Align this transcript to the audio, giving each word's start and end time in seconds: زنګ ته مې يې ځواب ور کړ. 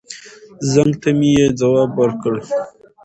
زنګ 0.71 0.91
ته 1.01 1.09
مې 1.17 1.29
يې 1.37 1.47
ځواب 1.59 1.91
ور 1.99 2.11
کړ. 2.21 2.35